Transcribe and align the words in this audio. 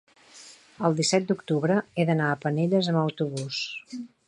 el 0.89 0.95
disset 0.99 1.27
d'octubre 1.31 1.77
he 2.03 2.07
d'anar 2.11 2.31
a 2.31 2.41
Penelles 2.47 2.91
amb 2.95 3.03
autobús. 3.05 3.63